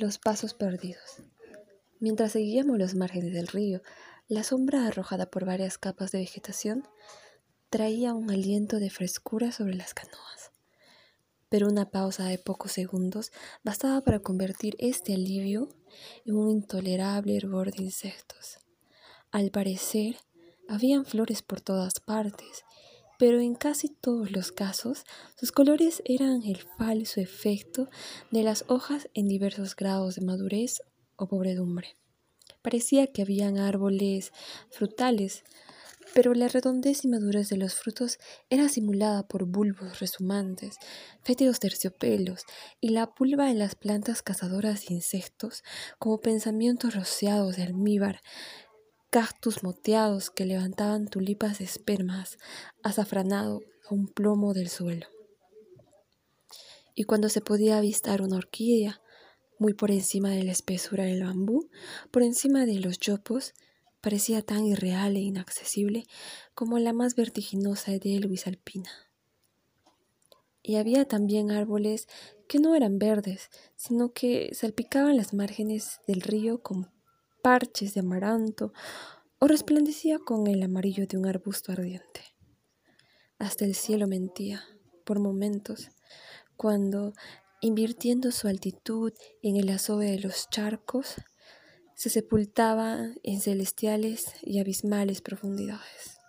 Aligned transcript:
Los 0.00 0.16
pasos 0.16 0.54
perdidos. 0.54 1.18
Mientras 1.98 2.32
seguíamos 2.32 2.78
los 2.78 2.94
márgenes 2.94 3.34
del 3.34 3.48
río, 3.48 3.82
la 4.28 4.44
sombra 4.44 4.86
arrojada 4.86 5.30
por 5.30 5.44
varias 5.44 5.76
capas 5.76 6.10
de 6.10 6.20
vegetación 6.20 6.88
traía 7.68 8.14
un 8.14 8.30
aliento 8.30 8.78
de 8.78 8.88
frescura 8.88 9.52
sobre 9.52 9.74
las 9.74 9.92
canoas. 9.92 10.52
Pero 11.50 11.68
una 11.68 11.90
pausa 11.90 12.24
de 12.24 12.38
pocos 12.38 12.72
segundos 12.72 13.30
bastaba 13.62 14.00
para 14.00 14.20
convertir 14.20 14.74
este 14.78 15.12
alivio 15.12 15.68
en 16.24 16.34
un 16.34 16.48
intolerable 16.48 17.36
hervor 17.36 17.70
de 17.70 17.82
insectos. 17.82 18.58
Al 19.30 19.50
parecer, 19.50 20.16
habían 20.66 21.04
flores 21.04 21.42
por 21.42 21.60
todas 21.60 22.00
partes, 22.00 22.64
pero 23.20 23.38
en 23.38 23.54
casi 23.54 23.90
todos 23.90 24.32
los 24.32 24.50
casos 24.50 25.04
sus 25.38 25.52
colores 25.52 26.02
eran 26.06 26.42
el 26.42 26.56
falso 26.78 27.20
efecto 27.20 27.90
de 28.30 28.42
las 28.42 28.64
hojas 28.66 29.10
en 29.12 29.28
diversos 29.28 29.76
grados 29.76 30.14
de 30.14 30.24
madurez 30.24 30.80
o 31.16 31.28
pobredumbre. 31.28 31.98
Parecía 32.62 33.08
que 33.08 33.20
habían 33.20 33.58
árboles 33.58 34.32
frutales, 34.70 35.44
pero 36.14 36.32
la 36.32 36.48
redondez 36.48 37.04
y 37.04 37.08
madurez 37.08 37.50
de 37.50 37.58
los 37.58 37.74
frutos 37.74 38.18
era 38.48 38.70
simulada 38.70 39.28
por 39.28 39.44
bulbos 39.44 40.00
resumantes, 40.00 40.78
fétidos 41.22 41.60
terciopelos 41.60 42.44
y 42.80 42.88
la 42.88 43.14
pulva 43.14 43.50
en 43.50 43.58
las 43.58 43.74
plantas 43.74 44.22
cazadoras 44.22 44.86
de 44.86 44.94
insectos 44.94 45.62
como 45.98 46.22
pensamientos 46.22 46.94
rociados 46.94 47.56
de 47.56 47.64
almíbar 47.64 48.22
cactus 49.10 49.64
moteados 49.64 50.30
que 50.30 50.46
levantaban 50.46 51.08
tulipas 51.08 51.58
de 51.58 51.64
espermas, 51.64 52.38
azafranado 52.82 53.60
a 53.88 53.94
un 53.94 54.06
plomo 54.06 54.54
del 54.54 54.68
suelo. 54.68 55.06
Y 56.94 57.04
cuando 57.04 57.28
se 57.28 57.40
podía 57.40 57.78
avistar 57.78 58.22
una 58.22 58.36
orquídea, 58.36 59.00
muy 59.58 59.74
por 59.74 59.90
encima 59.90 60.30
de 60.30 60.44
la 60.44 60.52
espesura 60.52 61.04
del 61.04 61.24
bambú, 61.24 61.68
por 62.10 62.22
encima 62.22 62.66
de 62.66 62.80
los 62.80 62.98
yopos, 62.98 63.52
parecía 64.00 64.42
tan 64.42 64.64
irreal 64.64 65.16
e 65.16 65.20
inaccesible 65.20 66.06
como 66.54 66.78
la 66.78 66.92
más 66.92 67.14
vertiginosa 67.14 67.92
de 67.92 68.20
Luis 68.20 68.46
Alpina. 68.46 68.90
Y 70.62 70.76
había 70.76 71.04
también 71.04 71.50
árboles 71.50 72.06
que 72.48 72.58
no 72.58 72.74
eran 72.74 72.98
verdes, 72.98 73.50
sino 73.76 74.12
que 74.12 74.50
salpicaban 74.54 75.16
las 75.16 75.34
márgenes 75.34 76.00
del 76.06 76.20
río 76.20 76.62
con 76.62 76.90
parches 77.42 77.94
de 77.94 78.00
amaranto 78.00 78.72
o 79.38 79.46
resplandecía 79.46 80.18
con 80.18 80.46
el 80.46 80.62
amarillo 80.62 81.06
de 81.06 81.16
un 81.16 81.26
arbusto 81.26 81.72
ardiente. 81.72 82.20
Hasta 83.38 83.64
el 83.64 83.74
cielo 83.74 84.06
mentía, 84.06 84.62
por 85.04 85.18
momentos, 85.18 85.90
cuando, 86.56 87.14
invirtiendo 87.62 88.32
su 88.32 88.48
altitud 88.48 89.12
en 89.42 89.56
el 89.56 89.70
azove 89.70 90.10
de 90.10 90.20
los 90.20 90.50
charcos, 90.50 91.16
se 91.94 92.10
sepultaba 92.10 93.08
en 93.22 93.40
celestiales 93.40 94.26
y 94.42 94.58
abismales 94.58 95.22
profundidades. 95.22 96.19